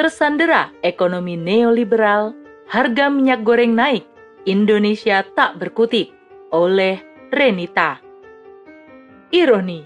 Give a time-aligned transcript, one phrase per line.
[0.00, 2.32] Tersandera ekonomi neoliberal,
[2.72, 4.08] harga minyak goreng naik,
[4.48, 6.16] Indonesia tak berkutik
[6.56, 8.00] oleh Renita.
[9.28, 9.84] Ironi,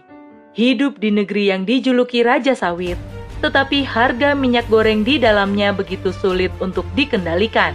[0.54, 2.94] hidup di negeri yang dijuluki Raja Sawit,
[3.42, 7.74] tetapi harga minyak goreng di dalamnya begitu sulit untuk dikendalikan.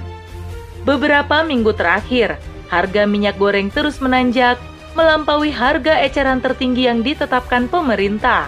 [0.87, 2.39] Beberapa minggu terakhir,
[2.71, 4.55] harga minyak goreng terus menanjak,
[4.95, 8.47] melampaui harga eceran tertinggi yang ditetapkan pemerintah.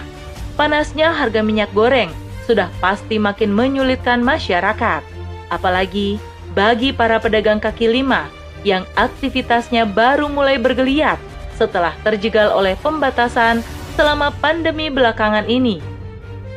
[0.56, 5.02] Panasnya harga minyak goreng sudah pasti makin menyulitkan masyarakat,
[5.48, 6.18] apalagi
[6.52, 8.28] bagi para pedagang kaki lima
[8.62, 11.18] yang aktivitasnya baru mulai bergeliat
[11.56, 13.62] setelah terjegal oleh pembatasan
[13.94, 15.80] selama pandemi belakangan ini.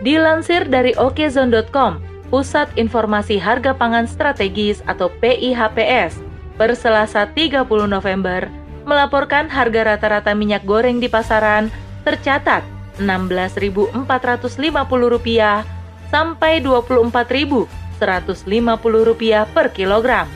[0.02, 6.22] Dilansir dari okezone.com, Pusat Informasi Harga Pangan Strategis atau PIHPS,
[6.56, 8.48] per Selasa 30 November,
[8.88, 11.72] melaporkan harga rata-rata minyak goreng di pasaran
[12.06, 12.62] tercatat
[13.02, 15.75] Rp16.450
[16.16, 17.68] sampai Rp24.150
[19.52, 20.32] per kilogram.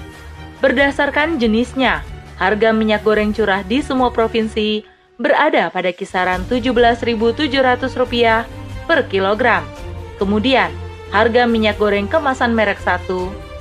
[0.59, 2.03] Berdasarkan jenisnya,
[2.35, 4.83] harga minyak goreng curah di semua provinsi
[5.15, 7.95] berada pada kisaran Rp17.700
[8.83, 9.63] per kilogram.
[10.19, 10.67] Kemudian,
[11.15, 13.07] harga minyak goreng kemasan merek 1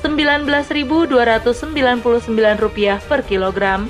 [0.02, 1.06] Rp19.299
[3.06, 3.86] per kilogram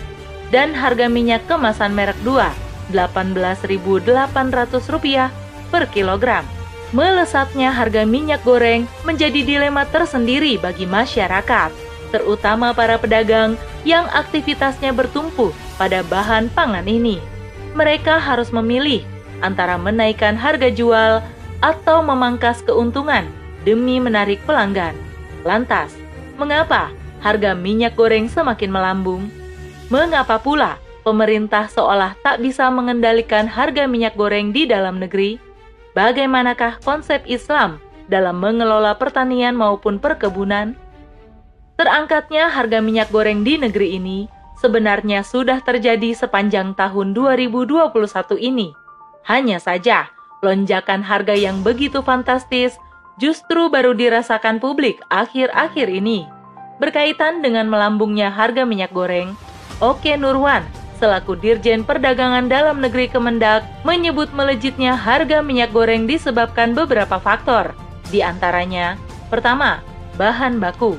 [0.52, 6.57] dan harga minyak kemasan merek 2 Rp18.800 per kilogram.
[6.88, 11.68] Melesatnya harga minyak goreng menjadi dilema tersendiri bagi masyarakat,
[12.08, 17.20] terutama para pedagang yang aktivitasnya bertumpu pada bahan pangan ini.
[17.76, 19.04] Mereka harus memilih
[19.44, 21.20] antara menaikkan harga jual
[21.60, 23.28] atau memangkas keuntungan
[23.68, 24.96] demi menarik pelanggan.
[25.44, 25.92] Lantas,
[26.40, 26.88] mengapa
[27.20, 29.28] harga minyak goreng semakin melambung?
[29.92, 35.47] Mengapa pula pemerintah seolah tak bisa mengendalikan harga minyak goreng di dalam negeri?
[35.96, 37.80] Bagaimanakah konsep Islam
[38.12, 40.76] dalam mengelola pertanian maupun perkebunan?
[41.78, 44.26] Terangkatnya harga minyak goreng di negeri ini
[44.58, 47.94] sebenarnya sudah terjadi sepanjang tahun 2021
[48.42, 48.74] ini.
[49.24, 50.10] Hanya saja,
[50.42, 52.76] lonjakan harga yang begitu fantastis
[53.22, 56.26] justru baru dirasakan publik akhir-akhir ini.
[56.78, 59.34] Berkaitan dengan melambungnya harga minyak goreng,
[59.78, 67.22] Oke Nurwan selaku Dirjen Perdagangan Dalam Negeri Kemendak menyebut melejitnya harga minyak goreng disebabkan beberapa
[67.22, 67.72] faktor.
[68.10, 68.98] Di antaranya,
[69.30, 69.80] pertama,
[70.18, 70.98] bahan baku.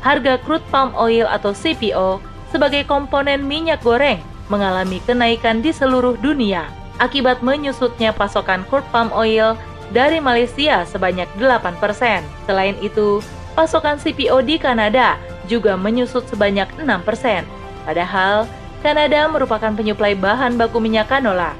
[0.00, 6.68] Harga crude palm oil atau CPO sebagai komponen minyak goreng mengalami kenaikan di seluruh dunia
[7.02, 9.58] akibat menyusutnya pasokan crude palm oil
[9.90, 12.22] dari Malaysia sebanyak 8%.
[12.46, 13.20] Selain itu,
[13.58, 17.44] pasokan CPO di Kanada juga menyusut sebanyak 6%.
[17.84, 18.48] Padahal,
[18.84, 21.56] Kanada merupakan penyuplai bahan baku minyak canola.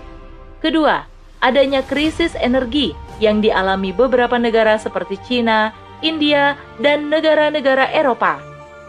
[0.61, 1.09] Kedua,
[1.41, 5.73] adanya krisis energi yang dialami beberapa negara seperti China,
[6.05, 6.53] India,
[6.85, 8.37] dan negara-negara Eropa.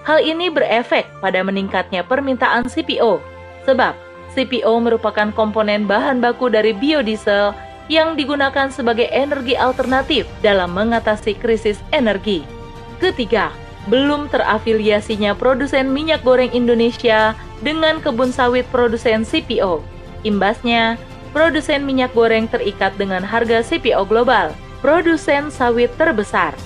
[0.03, 3.23] Hal ini berefek pada meningkatnya permintaan CPO,
[3.63, 3.95] sebab
[4.35, 7.55] CPO merupakan komponen bahan baku dari biodiesel
[7.87, 12.43] yang digunakan sebagai energi alternatif dalam mengatasi krisis energi.
[12.99, 19.81] Ketiga, belum terafiliasinya produsen minyak goreng Indonesia dengan kebun sawit produsen CPO.
[20.25, 20.97] Imbasnya,
[21.29, 26.57] produsen minyak goreng terikat dengan harga CPO global, produsen sawit terbesar.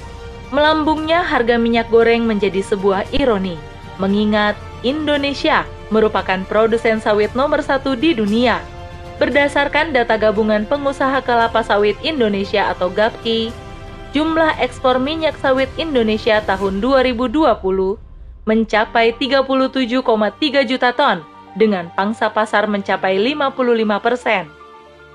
[0.49, 3.59] Melambungnya harga minyak goreng menjadi sebuah ironi,
[4.01, 8.61] mengingat Indonesia merupakan produsen sawit nomor satu di dunia.
[9.19, 13.51] Berdasarkan data gabungan pengusaha kelapa sawit Indonesia atau GAPKI,
[14.11, 17.45] jumlah ekspor minyak sawit Indonesia tahun 2020
[18.49, 20.01] mencapai 37,3
[20.65, 21.21] juta ton
[21.53, 24.49] dengan pangsa pasar mencapai 55 persen.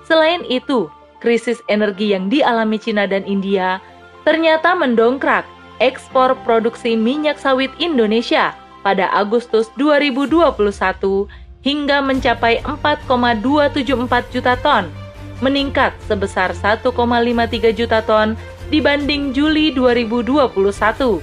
[0.06, 0.87] Selain itu,
[1.19, 3.83] krisis energi yang dialami Cina dan India
[4.22, 5.43] ternyata mendongkrak
[5.83, 8.54] ekspor produksi minyak sawit Indonesia
[8.87, 10.47] pada Agustus 2021
[11.65, 14.84] hingga mencapai 4,274 juta ton,
[15.41, 18.37] meningkat sebesar 1,53 juta ton
[18.75, 21.22] dibanding Juli 2021.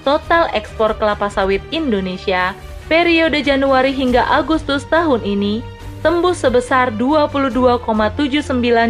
[0.00, 2.56] Total ekspor kelapa sawit Indonesia
[2.88, 5.60] periode Januari hingga Agustus tahun ini
[6.00, 7.84] tembus sebesar 22,79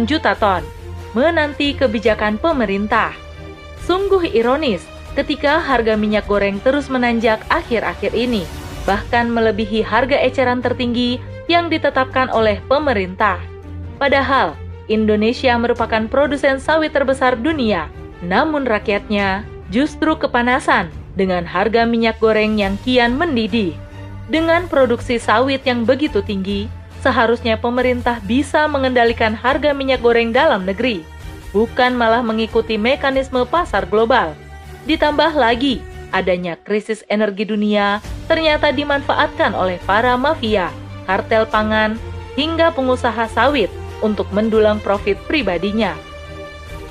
[0.07, 0.63] juta ton,
[1.11, 3.11] menanti kebijakan pemerintah.
[3.83, 4.87] Sungguh ironis
[5.19, 8.47] ketika harga minyak goreng terus menanjak akhir-akhir ini,
[8.87, 11.19] bahkan melebihi harga eceran tertinggi
[11.51, 13.41] yang ditetapkan oleh pemerintah.
[13.97, 14.53] Padahal,
[14.87, 17.91] Indonesia merupakan produsen sawit terbesar dunia,
[18.23, 23.73] namun rakyatnya justru kepanasan dengan harga minyak goreng yang kian mendidih.
[24.27, 26.67] Dengan produksi sawit yang begitu tinggi,
[26.99, 31.01] seharusnya pemerintah bisa mengendalikan harga minyak goreng dalam negeri,
[31.55, 34.35] bukan malah mengikuti mekanisme pasar global.
[34.83, 35.79] Ditambah lagi,
[36.11, 40.67] adanya krisis energi dunia ternyata dimanfaatkan oleh para mafia,
[41.07, 41.95] kartel pangan,
[42.35, 43.71] hingga pengusaha sawit
[44.03, 45.95] untuk mendulang profit pribadinya.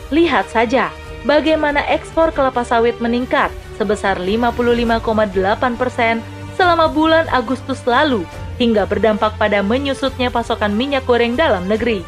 [0.08, 0.88] Lihat saja
[1.26, 6.23] bagaimana ekspor kelapa sawit meningkat sebesar 55,8 persen
[6.56, 8.25] selama bulan Agustus lalu
[8.56, 12.00] hingga berdampak pada menyusutnya pasokan minyak goreng dalam negeri.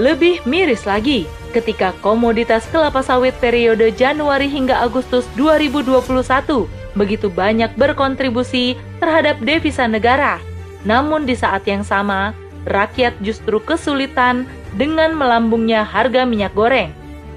[0.00, 6.02] Lebih miris lagi, ketika komoditas kelapa sawit periode Januari hingga Agustus 2021
[6.92, 10.40] begitu banyak berkontribusi terhadap devisa negara.
[10.84, 12.36] Namun di saat yang sama,
[12.68, 14.44] rakyat justru kesulitan
[14.76, 16.92] dengan melambungnya harga minyak goreng,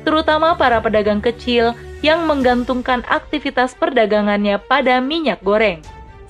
[0.06, 1.74] terutama para pedagang kecil
[2.06, 5.81] yang menggantungkan aktivitas perdagangannya pada minyak goreng.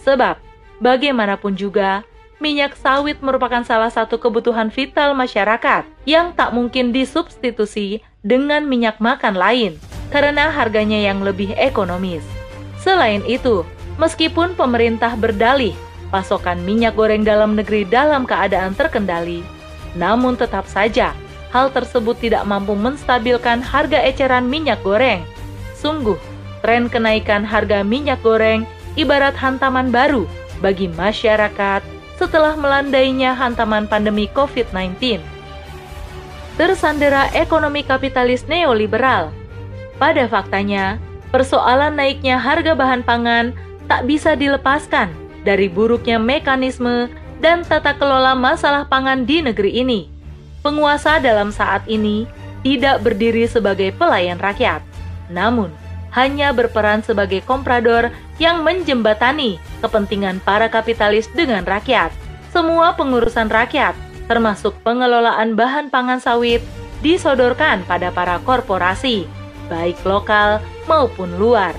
[0.02, 0.40] Sebab,
[0.80, 2.08] bagaimanapun juga,
[2.40, 9.36] minyak sawit merupakan salah satu kebutuhan vital masyarakat yang tak mungkin disubstitusi dengan minyak makan
[9.36, 9.76] lain
[10.10, 12.24] karena harganya yang lebih ekonomis.
[12.80, 13.68] Selain itu,
[14.00, 15.76] meskipun pemerintah berdalih
[16.14, 19.42] pasokan minyak goreng dalam negeri dalam keadaan terkendali,
[19.98, 21.12] namun tetap saja
[21.56, 25.24] hal tersebut tidak mampu menstabilkan harga eceran minyak goreng.
[25.72, 26.20] Sungguh,
[26.60, 28.68] tren kenaikan harga minyak goreng
[29.00, 30.28] ibarat hantaman baru
[30.60, 31.80] bagi masyarakat
[32.20, 35.24] setelah melandainya hantaman pandemi COVID-19.
[36.60, 39.32] Tersandera ekonomi kapitalis neoliberal.
[39.96, 41.00] Pada faktanya,
[41.32, 43.56] persoalan naiknya harga bahan pangan
[43.88, 45.12] tak bisa dilepaskan
[45.48, 47.08] dari buruknya mekanisme
[47.44, 50.15] dan tata kelola masalah pangan di negeri ini.
[50.66, 52.26] Penguasa dalam saat ini
[52.66, 54.82] tidak berdiri sebagai pelayan rakyat,
[55.30, 55.70] namun
[56.10, 58.10] hanya berperan sebagai komprador
[58.42, 62.10] yang menjembatani kepentingan para kapitalis dengan rakyat.
[62.50, 63.94] Semua pengurusan rakyat,
[64.26, 66.66] termasuk pengelolaan bahan pangan sawit,
[67.06, 69.30] disodorkan pada para korporasi,
[69.70, 71.78] baik lokal maupun luar.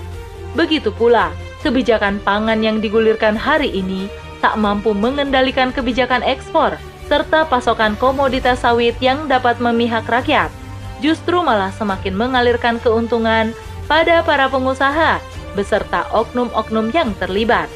[0.54, 1.34] Begitu pula,
[1.66, 4.06] kebijakan pangan yang digulirkan hari ini
[4.38, 10.50] tak mampu mengendalikan kebijakan ekspor serta pasokan komoditas sawit yang dapat memihak rakyat,
[10.98, 13.54] justru malah semakin mengalirkan keuntungan
[13.86, 15.22] pada para pengusaha
[15.54, 17.70] beserta oknum-oknum yang terlibat.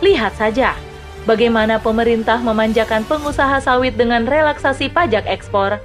[0.00, 0.72] Lihat saja
[1.28, 5.76] bagaimana pemerintah memanjakan pengusaha sawit dengan relaksasi pajak ekspor,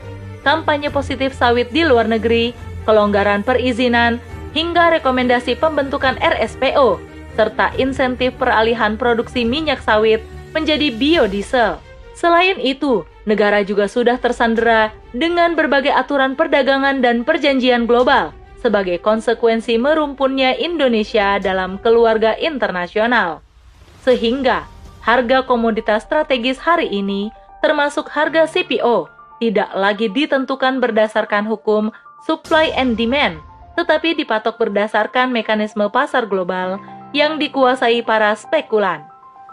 [0.47, 2.55] kampanye positif sawit di luar negeri,
[2.87, 4.23] kelonggaran perizinan,
[4.55, 6.99] hingga rekomendasi pembentukan RSPO,
[7.35, 11.90] serta insentif peralihan produksi minyak sawit menjadi biodiesel.
[12.11, 19.81] Selain itu, negara juga sudah tersandera dengan berbagai aturan perdagangan dan perjanjian global sebagai konsekuensi
[19.81, 23.41] merumpunnya Indonesia dalam keluarga internasional.
[24.05, 24.69] Sehingga
[25.01, 27.33] harga komoditas strategis hari ini,
[27.65, 29.09] termasuk harga CPO,
[29.41, 31.89] tidak lagi ditentukan berdasarkan hukum
[32.29, 33.41] supply and demand,
[33.73, 36.77] tetapi dipatok berdasarkan mekanisme pasar global
[37.17, 39.01] yang dikuasai para spekulan.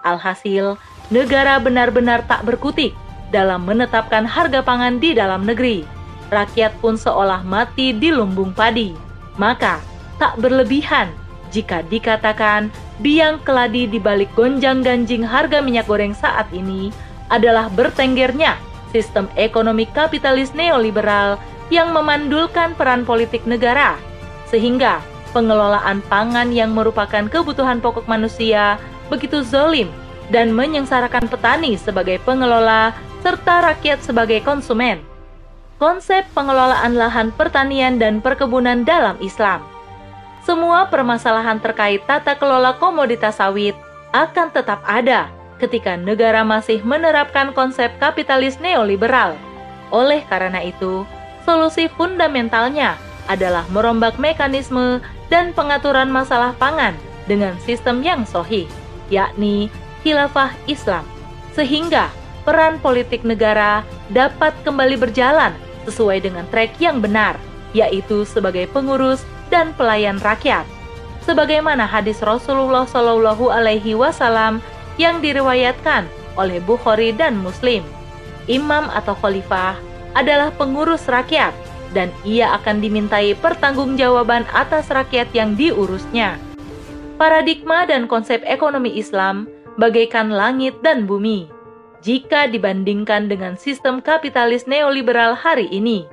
[0.05, 0.77] Alhasil,
[1.09, 2.93] negara benar-benar tak berkutik
[3.29, 5.85] dalam menetapkan harga pangan di dalam negeri
[6.29, 8.93] rakyat pun seolah mati di lumbung padi.
[9.41, 9.81] Maka,
[10.21, 11.09] tak berlebihan
[11.49, 12.69] jika dikatakan
[13.01, 16.93] biang keladi di balik gonjang-ganjing harga minyak goreng saat ini
[17.33, 18.57] adalah bertenggernya
[18.93, 23.97] sistem ekonomi kapitalis neoliberal yang memandulkan peran politik negara,
[24.49, 25.05] sehingga
[25.37, 28.81] pengelolaan pangan yang merupakan kebutuhan pokok manusia
[29.13, 29.89] begitu zolim
[30.29, 32.93] dan menyengsarakan petani sebagai pengelola
[33.25, 35.03] serta rakyat sebagai konsumen
[35.79, 39.63] konsep pengelolaan lahan pertanian dan perkebunan dalam Islam.
[40.43, 43.79] Semua permasalahan terkait tata kelola komoditas sawit
[44.11, 45.31] akan tetap ada
[45.63, 49.39] ketika negara masih menerapkan konsep kapitalis neoliberal.
[49.95, 51.07] Oleh karena itu,
[51.47, 52.99] solusi fundamentalnya
[53.31, 56.97] adalah merombak mekanisme dan pengaturan masalah pangan
[57.29, 58.65] dengan sistem yang sohih,
[59.13, 59.69] yakni
[60.09, 61.05] khilafah Islam,
[61.53, 62.09] sehingga
[62.49, 65.53] peran politik negara dapat kembali berjalan
[65.85, 67.37] sesuai dengan trek yang benar,
[67.77, 69.21] yaitu sebagai pengurus
[69.53, 70.65] dan pelayan rakyat.
[71.29, 74.65] Sebagaimana hadis Rasulullah Shallallahu Alaihi Wasallam
[74.97, 76.09] yang diriwayatkan
[76.41, 77.85] oleh Bukhari dan Muslim,
[78.49, 79.77] imam atau khalifah
[80.17, 81.53] adalah pengurus rakyat
[81.93, 86.41] dan ia akan dimintai pertanggungjawaban atas rakyat yang diurusnya.
[87.21, 91.49] Paradigma dan konsep ekonomi Islam bagaikan langit dan bumi
[92.03, 96.07] jika dibandingkan dengan sistem kapitalis neoliberal hari ini.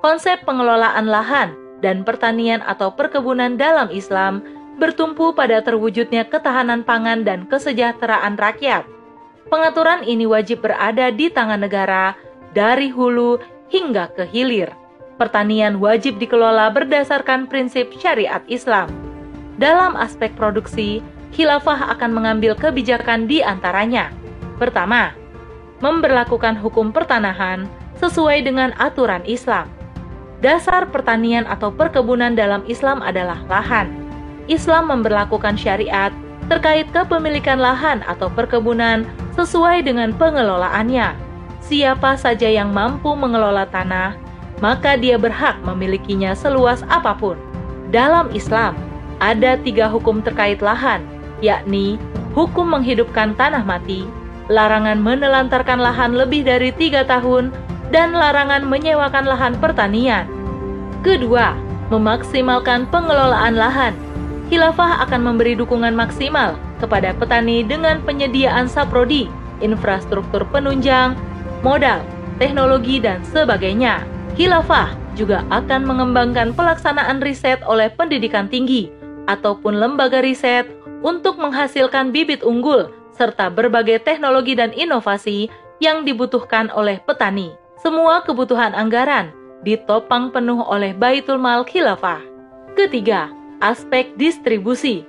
[0.00, 1.52] Konsep pengelolaan lahan
[1.84, 4.44] dan pertanian atau perkebunan dalam Islam
[4.76, 8.84] bertumpu pada terwujudnya ketahanan pangan dan kesejahteraan rakyat.
[9.48, 12.12] Pengaturan ini wajib berada di tangan negara
[12.52, 13.40] dari hulu
[13.72, 14.72] hingga ke hilir.
[15.16, 18.92] pertanian wajib dikelola berdasarkan prinsip syariat Islam.
[19.56, 21.00] Dalam aspek produksi,
[21.34, 24.12] khilafah akan mengambil kebijakan di antaranya.
[24.56, 25.12] Pertama,
[25.80, 27.68] memberlakukan hukum pertanahan
[28.00, 29.68] sesuai dengan aturan Islam.
[30.44, 33.88] Dasar pertanian atau perkebunan dalam Islam adalah lahan.
[34.46, 36.12] Islam memberlakukan syariat
[36.46, 39.02] terkait kepemilikan lahan atau perkebunan
[39.34, 41.16] sesuai dengan pengelolaannya.
[41.66, 44.14] Siapa saja yang mampu mengelola tanah,
[44.62, 47.34] maka dia berhak memilikinya seluas apa pun.
[47.90, 48.78] Dalam Islam,
[49.18, 51.02] ada tiga hukum terkait lahan,
[51.44, 52.00] yakni
[52.36, 54.04] hukum menghidupkan tanah mati,
[54.52, 57.50] larangan menelantarkan lahan lebih dari tiga tahun,
[57.90, 60.26] dan larangan menyewakan lahan pertanian.
[61.00, 61.54] Kedua,
[61.88, 63.94] memaksimalkan pengelolaan lahan.
[64.46, 69.26] Khilafah akan memberi dukungan maksimal kepada petani dengan penyediaan saprodi,
[69.58, 71.18] infrastruktur penunjang,
[71.66, 72.02] modal,
[72.38, 74.02] teknologi, dan sebagainya.
[74.38, 78.92] Khilafah juga akan mengembangkan pelaksanaan riset oleh pendidikan tinggi
[79.26, 80.68] ataupun lembaga riset
[81.06, 85.46] untuk menghasilkan bibit unggul serta berbagai teknologi dan inovasi
[85.78, 87.54] yang dibutuhkan oleh petani.
[87.78, 89.30] Semua kebutuhan anggaran
[89.62, 92.18] ditopang penuh oleh Baitul Mal Khilafah.
[92.74, 93.30] Ketiga,
[93.62, 95.06] aspek distribusi.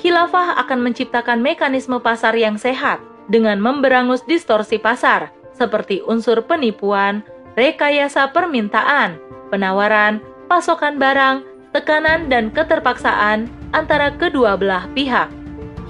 [0.00, 7.20] Khilafah akan menciptakan mekanisme pasar yang sehat dengan memberangus distorsi pasar seperti unsur penipuan,
[7.58, 9.20] rekayasa permintaan,
[9.52, 11.44] penawaran, pasokan barang,
[11.76, 15.39] tekanan, dan keterpaksaan antara kedua belah pihak.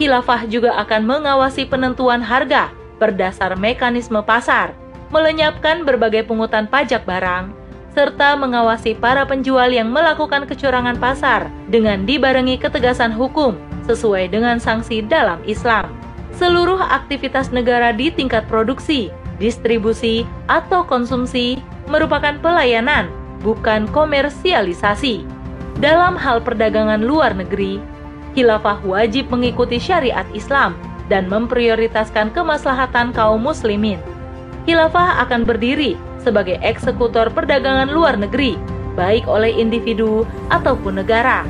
[0.01, 4.73] Khilafah juga akan mengawasi penentuan harga berdasar mekanisme pasar,
[5.13, 7.53] melenyapkan berbagai pungutan pajak barang,
[7.93, 15.05] serta mengawasi para penjual yang melakukan kecurangan pasar dengan dibarengi ketegasan hukum sesuai dengan sanksi
[15.05, 15.93] dalam Islam.
[16.33, 23.09] Seluruh aktivitas negara di tingkat produksi distribusi, atau konsumsi merupakan pelayanan,
[23.43, 25.25] bukan komersialisasi.
[25.81, 27.81] Dalam hal perdagangan luar negeri,
[28.35, 30.79] khilafah wajib mengikuti syariat Islam
[31.11, 33.99] dan memprioritaskan kemaslahatan kaum muslimin.
[34.65, 38.55] Khilafah akan berdiri sebagai eksekutor perdagangan luar negeri,
[38.95, 41.43] baik oleh individu ataupun negara.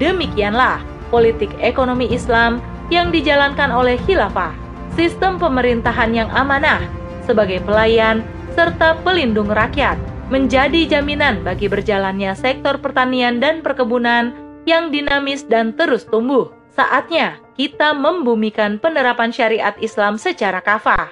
[0.00, 0.80] Demikianlah
[1.12, 4.54] politik ekonomi Islam yang dijalankan oleh khilafah,
[4.94, 6.80] sistem pemerintahan yang amanah,
[7.26, 8.22] sebagai pelayan
[8.54, 9.98] serta pelindung rakyat,
[10.32, 16.52] menjadi jaminan bagi berjalannya sektor pertanian dan perkebunan yang dinamis dan terus tumbuh.
[16.76, 21.08] Saatnya kita membumikan penerapan syariat Islam secara kafah,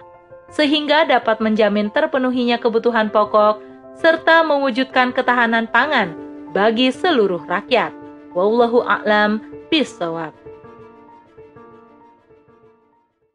[0.52, 3.64] sehingga dapat menjamin terpenuhinya kebutuhan pokok
[3.96, 6.12] serta mewujudkan ketahanan pangan
[6.52, 7.96] bagi seluruh rakyat.
[8.37, 9.40] Wallahu a'lam
[9.73, 10.43] bishawab.